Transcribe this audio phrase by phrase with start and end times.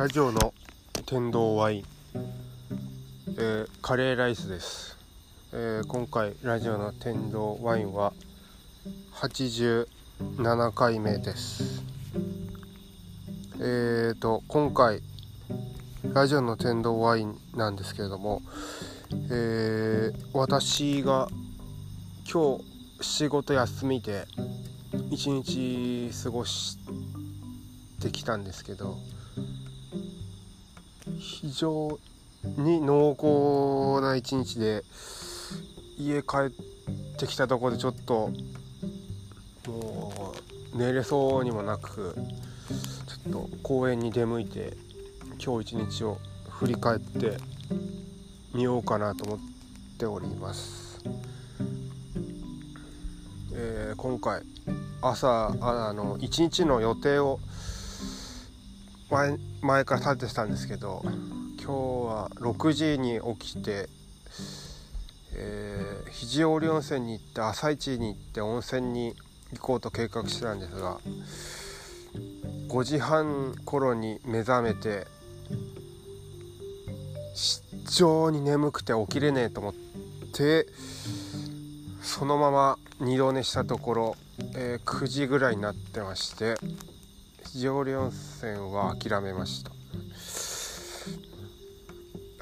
[0.00, 0.54] ラジオの
[1.04, 1.84] 天童ワイン、
[3.36, 4.96] えー、カレーライスです、
[5.52, 8.14] えー、今回ラジオの天童ワインは
[9.12, 11.84] 87回目です。
[13.58, 15.02] えーと今回
[16.14, 18.40] ラジオの天童ワインなんですけれども、
[19.30, 21.28] えー、私が
[22.24, 22.64] 今日
[23.04, 24.24] 仕事休みで
[25.10, 26.78] 一日過ごし
[28.00, 28.96] てきたんですけど
[31.20, 31.98] 非常
[32.56, 34.82] に濃厚な一日で
[35.98, 38.30] 家帰ってきたとこでちょっと
[39.66, 40.34] も
[40.74, 42.16] う寝れそうにもなく
[43.06, 44.72] ちょっと公園に出向いて
[45.44, 47.36] 今日一日を振り返って
[48.54, 49.38] みようかなと思っ
[49.98, 50.98] ております。
[53.52, 54.42] えー、今回
[55.02, 57.40] 朝あの一日の予定を
[59.10, 61.16] 前前から立ててたんですけど今
[61.58, 63.88] 日は6時に起きて、
[65.34, 69.16] えー、肘折温泉に行って朝一に行って温泉に
[69.52, 70.98] 行こうと計画してたんですが
[72.68, 75.08] 5時半頃に目覚めて
[77.34, 79.74] 非常に眠くて起きれねえと思っ
[80.32, 80.66] て
[82.00, 84.16] そのまま二度寝したところ、
[84.54, 86.54] えー、9時ぐらいになってまして
[87.52, 89.72] 肘折温泉は諦めました。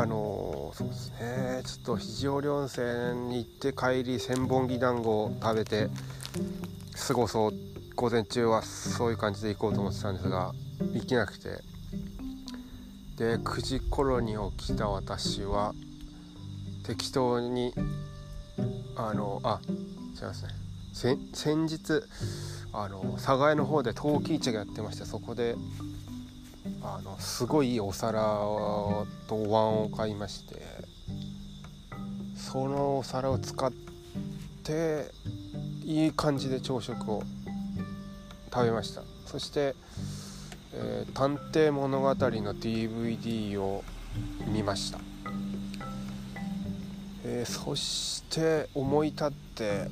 [0.00, 1.62] あの、そうですね。
[1.64, 5.88] ちょっと肘折温泉に行って帰り千本木団子を食べて
[7.06, 7.52] 過ごそう
[7.94, 10.52] 午前中はそういう感じで行こうと思ってたんですが
[10.94, 11.62] 行けなくて。
[13.16, 15.72] で9時頃に起きた私は
[16.84, 17.72] 適当に
[18.96, 19.60] あのあ
[20.16, 20.63] 違いますね
[20.94, 22.04] 先日
[22.72, 25.56] あの寒河江の方で陶器市がやってましてそこで
[26.82, 28.20] あのすごいいいお皿
[29.26, 30.62] とお椀を買いまして
[32.36, 33.72] そのお皿を使っ
[34.62, 35.10] て
[35.84, 37.22] いい感じで朝食を
[38.52, 39.02] 食べました。
[39.26, 39.74] そして
[40.72, 43.82] 「えー、探偵物語」の DVD を
[44.46, 44.98] 見ました、
[47.34, 49.34] えー、そして思い立って、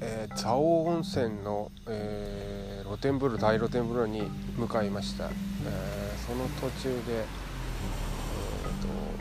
[0.00, 4.22] えー、蔵王温泉の、えー露天風呂大露天風呂に
[4.56, 5.30] 向かいました、えー、
[6.26, 7.24] その途中で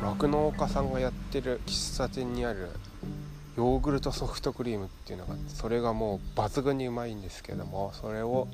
[0.01, 2.69] 酪農、家さんがやってる喫茶店にある
[3.57, 8.47] ヨーグルトソフトクリームっていうのがあってそれがもう抜群にうまいんですけどもそれを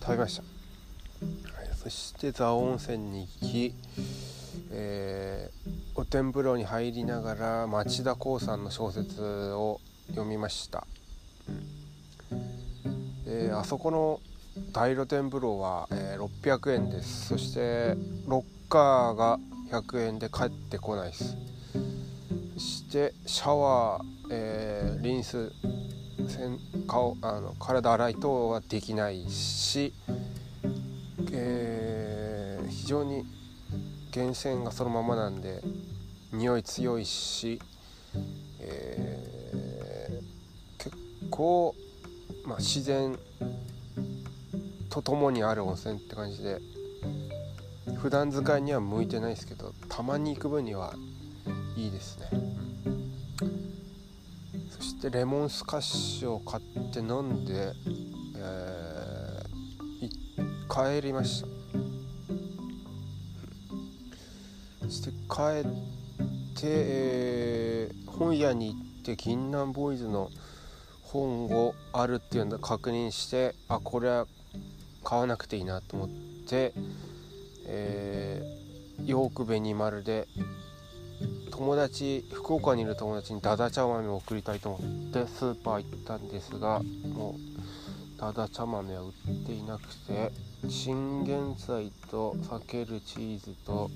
[0.00, 3.74] 食べました、はい、そして蔵王温泉に行き、
[4.72, 5.70] えー、
[6.14, 9.80] 天風呂に入りながら町田光さんの小説を
[10.10, 10.86] 読みました、
[13.26, 14.20] え、あそこの
[14.72, 17.26] 大露天風呂は、えー、600円です。
[17.26, 17.96] そして
[18.28, 19.40] ロッカーが
[19.72, 21.36] 100円で帰ってこないです。
[22.54, 25.50] そしてシャワー、えー、リンス
[26.86, 29.92] 顔あの体洗い等はできないし、
[31.32, 33.24] えー、非常に
[34.14, 35.60] 源泉がそのままなんで
[36.34, 37.60] 匂い強いし、
[38.60, 40.96] えー、結
[41.30, 41.74] 構、
[42.44, 43.18] まあ、自然
[44.90, 46.58] とともにある温泉って感じで
[47.98, 50.94] 普段使いには向いてないですけどたまに行く分には
[51.76, 52.26] いいですね。
[54.70, 56.62] そしてレモンスカッシュを買っ
[56.92, 57.72] て飲んで、
[58.36, 61.48] えー、帰りました。
[64.82, 65.93] そして帰って、
[66.64, 70.30] えー、本屋に行って銀杏ボーイズの
[71.02, 74.26] 本をあるっていうのを確認してあこれは
[75.02, 76.72] 買わなくていいなと思って、
[77.66, 80.26] えー、ヨークベニマルで
[81.50, 89.12] 友達福岡にいる友達にダダ茶豆を送りたいと思ってスーパー行ったんですがもうダダ茶豆は売っ
[89.46, 90.32] ていなくて
[90.68, 93.90] チンゲン菜と避けるチーズと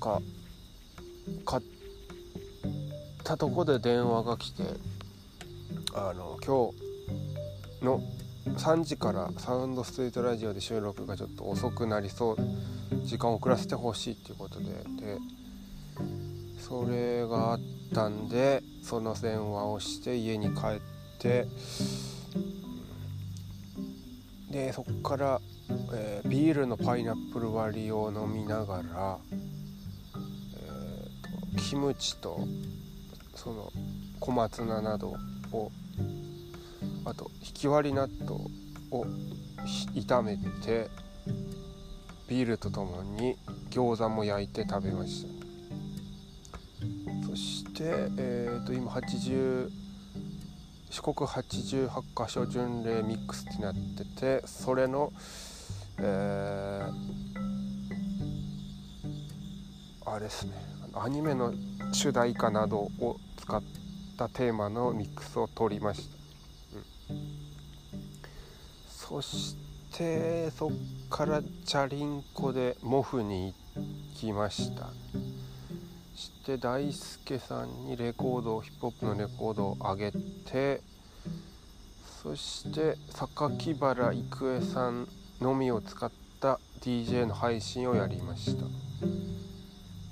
[0.00, 0.20] か
[1.44, 1.62] 買っ
[3.22, 4.62] たとこで電話が来て
[5.94, 6.72] あの今
[7.80, 8.02] 日の
[8.46, 12.36] 3時からサウンドストリートラジオで収録がちょっと遅くなりそう
[13.04, 15.18] 時間を遅らせてほしいっていうことでで
[16.58, 17.60] それがあっ
[17.94, 20.80] たんでその電話をして家に帰っ
[21.18, 21.46] て
[24.54, 25.40] でそこから、
[25.92, 29.18] えー、ビールのパイナップル割りを飲みながら、
[31.56, 32.40] キムチと
[33.34, 33.72] その
[34.20, 35.16] 小松菜など
[35.52, 35.70] を
[37.04, 38.44] あとひき割り納豆
[38.90, 39.06] を
[39.94, 40.88] 炒めて
[42.28, 43.36] ビールとともに
[43.70, 45.28] 餃子も焼いて食べました。
[47.28, 47.82] そして、
[48.16, 49.70] えー、と今80
[50.90, 55.12] 四国88箇所巡礼ミックスってなっててそれの、
[55.98, 60.73] えー、あれですね。
[60.96, 61.52] アニメの
[61.92, 63.62] 主題歌などを使っ
[64.16, 66.16] たテーマのミックスを取りました、
[67.12, 67.20] うん、
[68.88, 69.56] そし
[69.92, 70.72] てそっ
[71.10, 74.88] からチャリンコでモフに行きました。
[76.14, 80.80] して大輔さんにレコードヒップホップのレコードをあげて
[82.22, 85.08] そして榊原郁恵さん
[85.40, 86.10] のみを使っ
[86.40, 88.64] た DJ の配信をやりました、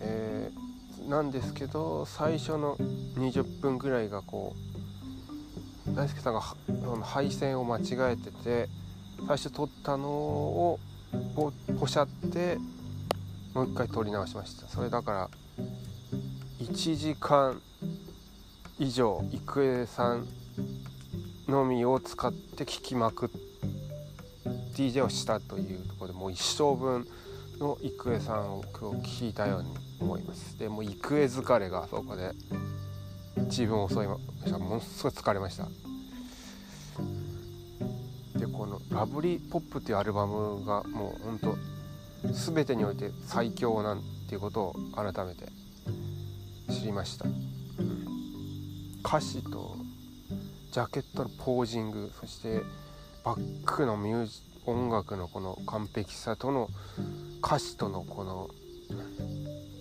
[0.01, 0.62] えー、
[1.09, 2.77] なんですけど最初の
[3.17, 4.55] 20分ぐらいがこ
[5.87, 6.41] う大輔さんが
[7.03, 8.69] 配線を間違えてて
[9.27, 10.79] 最初撮ったのを
[11.79, 12.59] ポシャって
[13.55, 14.67] もう一回撮り直しました。
[14.69, 15.31] それだから
[16.61, 17.61] 1時間
[18.79, 20.27] 以上郁恵さん
[21.49, 23.29] のみを使って聴きまくっ
[24.73, 27.07] DJ をしたというところでもう一生分
[27.63, 30.59] の郁恵さんを今日聴いたように思います。
[30.59, 32.33] でもう郁恵疲れがそこで
[33.45, 34.59] 自分を襲いました。
[34.59, 35.69] ものすごい疲れました。
[38.37, 41.57] でこの「ラブリーポップ」っていうアルバムがもうほんと
[42.25, 45.47] 全てにおいて最強なんていうことを改めて
[46.69, 47.27] 知りました、
[49.05, 49.77] 歌詞と
[50.73, 52.63] ジャケットのポージングそして
[53.23, 56.69] バックのミュージ音楽のこの完璧さとの
[57.45, 58.51] 歌詞とのこの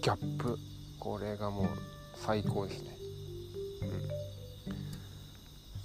[0.01, 0.57] ギャップ
[0.99, 1.67] これがもう
[2.15, 2.97] 最高ですね、
[3.81, 4.09] うん、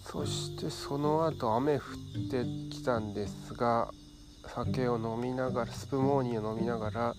[0.05, 1.81] そしてその後雨降っ
[2.31, 3.91] てきたんですが
[4.47, 7.15] 酒を飲みながらスプモーニーを飲みながら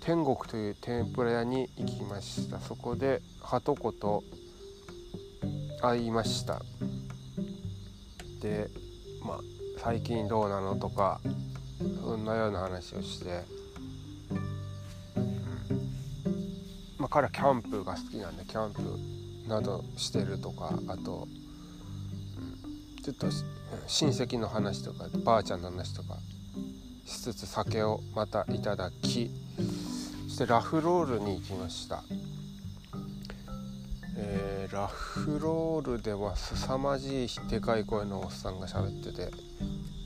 [0.00, 2.60] 天国という天ぷら屋に行きました。
[2.60, 4.22] そこではとこと
[5.80, 6.62] 会いました。
[8.40, 8.68] で
[9.22, 9.55] まあ
[9.86, 10.74] 最近どうなの？
[10.74, 11.20] とか
[12.02, 13.44] そんなような話をして、
[15.16, 15.26] うん。
[16.98, 18.80] まあ、彼はキャンプが好きなんでキャンプ
[19.48, 21.28] などしてるとかあと、
[22.96, 23.28] うん、ちょっと
[23.86, 26.16] 親戚の話とかばあちゃんの話とか
[27.04, 29.30] しつつ酒をまたいただき
[30.26, 32.02] そしてラフロールに行きました。
[34.18, 39.30] えー、ラフロールでは凄まじいでかい声のおっさんが喋ってて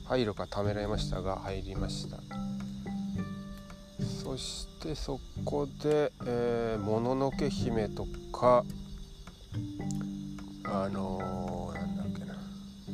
[0.04, 2.18] 入るかためらいましたが入りました。
[4.22, 8.64] そしてそこで「えー、もののけ姫」とか
[10.64, 12.34] あのー、なんだっけな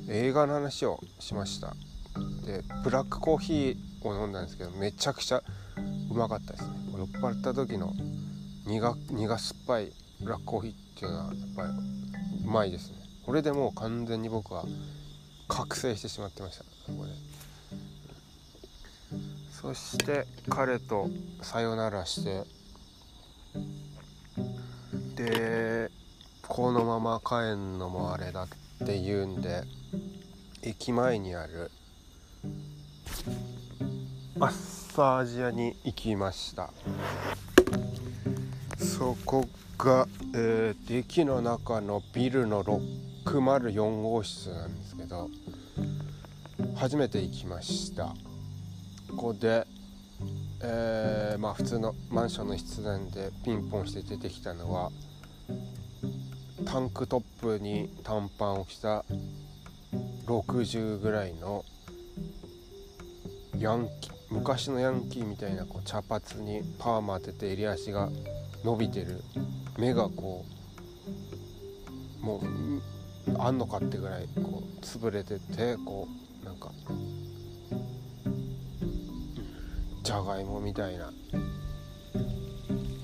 [0.09, 1.75] 映画の話をしました。
[2.45, 5.43] でブラックコーヒーを飲んだんですけどめちゃくちゃ
[6.11, 6.75] うまかったですね。
[6.97, 7.93] 酔っ払った時の
[8.67, 11.69] 苦苦酸っぱいブラックコーヒーっていうのはやっぱり
[12.45, 12.99] うまいですね。
[13.25, 14.65] これでもう完全に僕は
[15.49, 16.65] 覚醒してしまってました。
[16.87, 17.13] そこで。
[19.51, 21.09] そして彼と
[21.43, 22.45] さよならして。
[25.17, 25.91] で
[26.47, 28.49] このまま帰んのもあれだっ
[28.87, 29.63] て言うんで
[30.63, 31.71] 駅前にある
[34.37, 34.53] マッ
[34.93, 36.71] サージ屋に行きました。
[38.99, 45.29] そこが、えー、駅の中のビルの604号室なんですけど
[46.75, 48.15] 初めて行きました。
[49.11, 49.67] ここで、
[50.63, 54.91] えー、まあ普通のマンションの室内でピンポンして出てきたのは
[56.65, 59.05] タンクトップに短パンを着た
[60.27, 61.67] 60ぐらいの
[63.59, 68.09] ヤンキー昔のヤンキーみたいなこう茶髪にパーマ当てて襟足が
[68.65, 69.23] 伸びてる。
[69.79, 70.45] 目がこ
[72.23, 72.43] うもう
[73.39, 76.09] あんのかってぐらいこう潰れててこ
[76.43, 76.71] うなんか
[80.03, 81.13] じゃがいもみたいな。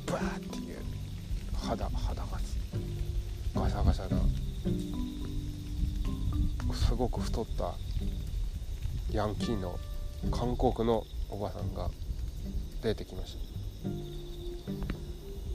[0.06, 0.78] バーっていう。
[1.54, 2.28] 肌肌が
[3.54, 4.16] ガサガサな
[6.74, 7.74] すごく太った。
[9.12, 9.78] ヤンキーの
[10.30, 11.90] 韓国のおばさんが
[12.82, 13.40] 出てきました。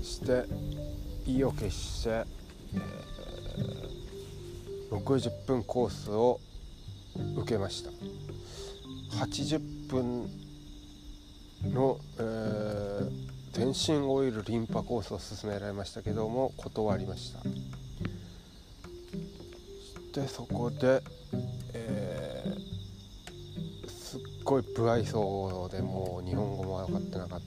[0.07, 0.45] して
[1.25, 6.39] 意を決して、えー、60分コースを
[7.35, 7.91] 受けました。
[9.17, 10.29] 80分
[11.63, 13.09] の、えー、
[13.51, 13.67] 全
[13.99, 17.39] 身オイルリンパコースを勧められましたけども断りました。
[20.13, 21.03] でそこで、
[21.73, 27.41] えー、すっごい不愛想でもう日本語も分かってなかっ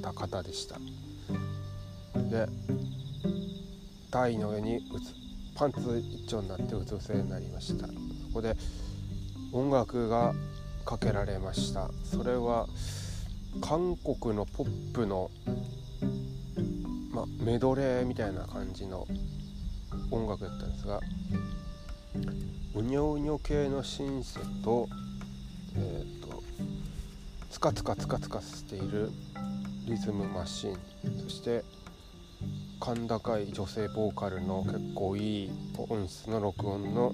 [0.00, 0.78] た方でした。
[2.28, 2.48] で
[4.10, 5.14] 台の上にうつ
[5.54, 7.86] パンツ一丁になってうつ伏せになりました。
[7.86, 7.92] そ
[8.32, 8.56] こで
[9.52, 10.34] 音楽が
[10.84, 11.90] かけられました。
[12.04, 12.66] それは
[13.60, 15.30] 韓国のポップの、
[17.10, 19.06] ま、メドレーみたいな感じの
[20.10, 21.00] 音楽だったんですが
[22.74, 24.88] うにょうにょ系のシンセと,、
[25.76, 26.42] えーと、
[27.50, 29.10] つかつかつかつかしている
[29.86, 30.76] リズムマシン。
[31.24, 31.64] そして
[32.80, 37.12] 甲高い女性ボーカルの結構いい音質の録音の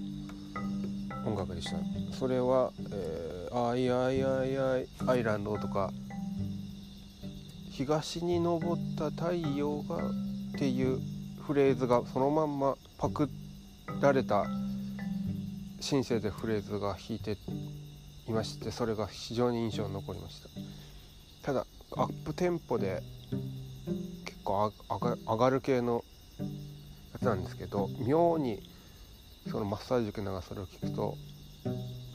[1.26, 1.78] 音楽でした。
[2.16, 5.90] それは「えー、あいあいあいあいアイランド」とか
[7.70, 8.60] 「東に昇っ
[8.96, 10.10] た太陽が」っ
[10.58, 11.00] ていう
[11.40, 13.28] フレーズがそのまんまパク
[14.00, 14.46] られた
[15.80, 17.36] シンセでフレーズが弾いて
[18.28, 20.48] いましてそれが非常に印象に残りました。
[21.42, 21.66] ただ
[21.96, 23.02] アップテンポで
[24.44, 24.72] 構
[25.26, 26.04] 上がる系の
[26.38, 28.60] やつなんですけど妙に
[29.50, 31.16] そのマッサージ受けながらそれを聞くと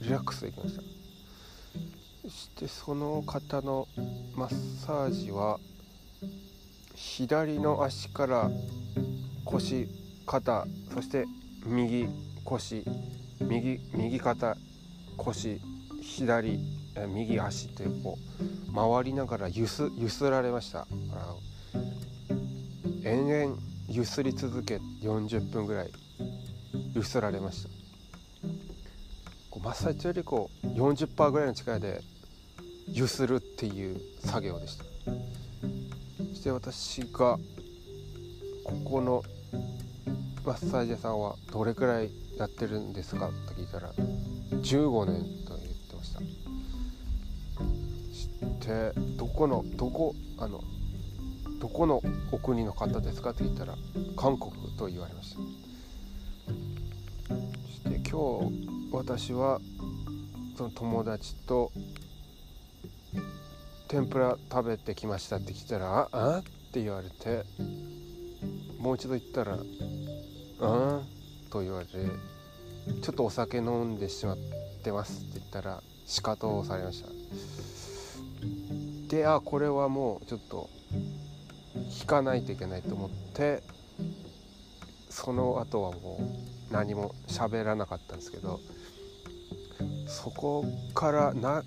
[0.00, 0.82] リラックスできました。
[2.22, 3.88] そしてその方の
[4.34, 5.58] マッサージは
[6.94, 8.50] 左の足から
[9.44, 9.88] 腰
[10.26, 11.24] 肩そして
[11.66, 12.06] 右
[12.44, 12.84] 腰
[13.40, 14.56] 右右肩
[15.16, 15.60] 腰
[16.02, 16.60] 左
[17.08, 18.18] 右足というこ
[18.70, 20.86] う回りながらゆすゆすられました。
[23.02, 25.90] 延々ゆすり続け40分ぐらい
[26.94, 27.70] ゆすられました。
[29.50, 32.02] こうマッサージよりこう40%ぐらいの力で
[32.88, 34.84] ゆするっていう作業でした。
[34.84, 37.38] そして私が
[38.64, 39.22] ここの
[40.44, 46.20] マッサージ屋さんはどれくらいやってるんですかと聞いたら15年と言ってました。
[48.12, 48.28] し
[48.60, 50.62] てどこのどこあの
[51.60, 52.02] どこの
[52.32, 53.74] お国の方ですかって聞いたら
[54.16, 55.40] 韓国と言われました。
[57.28, 57.34] そ
[57.68, 59.60] して今日私は
[60.56, 61.70] その友達と
[63.88, 66.38] 天ぷら食べてきましたって聞いたら「ああ？
[66.38, 67.44] って言われて
[68.78, 69.66] もう一度言ったら「うん?」
[71.50, 71.92] と言われて
[73.02, 74.38] ちょっとお酒飲んでしまっ
[74.82, 77.10] てますって言ったら仕方をされました。
[79.08, 80.70] であこれはもうちょっと
[81.74, 83.62] 引かないといけないと思って
[85.08, 86.18] その後はも
[86.70, 88.60] う何も喋らなかったんですけど
[90.06, 91.62] そこからな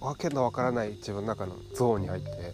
[0.00, 2.52] わけのわからない自分の中のゾーンに入って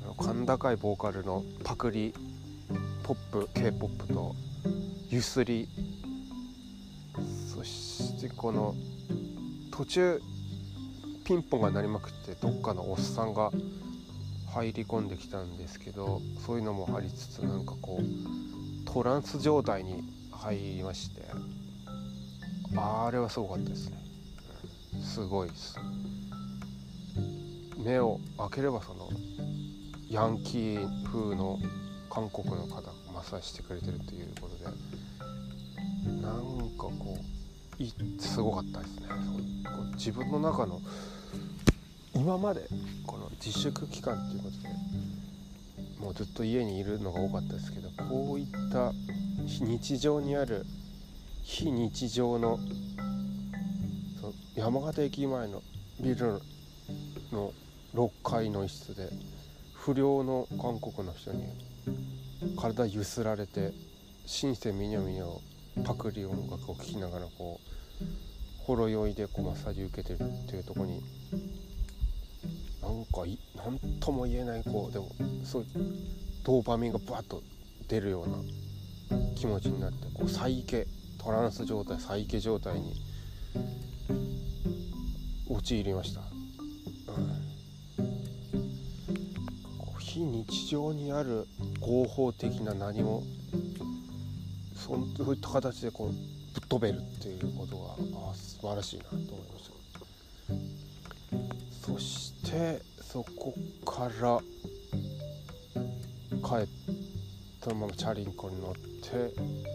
[0.00, 2.14] その甲高いボーカルのパクリ
[3.02, 4.34] ポップ k p o p と
[5.08, 5.68] ゆすり
[7.54, 8.74] そしてこの
[9.70, 10.20] 途中
[11.24, 13.50] ピンポンが鳴りまくってどっかのおっさんが
[14.52, 21.22] 入り込んできたんですけどそういうのもありつつなんかこうトランス状態に入りまして
[22.76, 23.98] あれはすごかったですね、
[25.02, 25.76] すごいです。
[27.78, 29.10] 目を開ければその
[30.08, 31.58] ヤンキー風の
[32.08, 34.64] 韓国の方がマッサージしてくれてるということで
[36.22, 36.34] なん
[36.76, 37.18] かこ
[37.78, 39.08] ういすごかったですね。
[39.94, 40.80] 自分の中の
[42.14, 42.66] 今まで
[43.06, 44.68] この自粛期間っていうことで
[45.98, 48.92] もうずっと家にいるのが多かったですけどこういった
[49.44, 50.66] 日常にある
[51.42, 52.58] 非日常の
[54.54, 55.62] 山形駅前の
[56.00, 56.40] ビル
[57.32, 57.52] の
[57.94, 59.08] 6階の一室で
[59.74, 61.44] 不良の韓国の人に
[62.56, 63.72] 体ゆすられて
[64.26, 65.38] シンセミニョミニョ
[65.84, 67.60] パクリ音楽を聴きながらこ
[68.00, 68.04] う
[68.58, 71.02] ほろ酔いでこうマッサージ受けてるっていうとこに
[72.82, 73.22] なんか
[73.56, 75.08] 何とも言えないこうでも
[75.44, 75.66] そう
[76.44, 77.42] ドーパミンがバッと
[77.88, 78.36] 出るような
[79.36, 80.64] 気持ちになってこう再イ
[81.18, 82.94] トランス状態再イ状態に
[85.48, 86.28] 陥りました、うん、
[90.00, 91.46] 非日常にある
[91.80, 93.22] 合法的な何も
[94.74, 99.72] そういった形でこうぶっ飛べるっていうことがあ素晴らしいなと思いました。
[101.86, 103.54] そしてそこ
[103.86, 104.38] から
[106.46, 106.68] 帰って
[107.62, 109.32] そのままチャリンコに乗って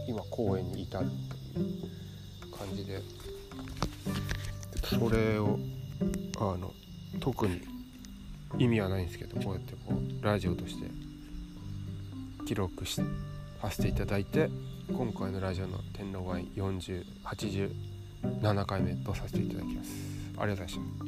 [0.07, 1.12] 今公園に至ると
[1.60, 1.65] いう
[2.51, 3.01] 感じで。
[4.88, 5.60] それを
[6.39, 6.74] あの
[7.19, 7.60] 特に
[8.57, 10.89] 意味はないんですけどこうやってこうラジオとして
[12.46, 13.01] 記録し
[13.62, 14.50] させていただいて
[14.88, 19.91] 今回のラジオの天皇杯4087回目とさせていただきます。
[20.38, 21.07] ありがとうございました。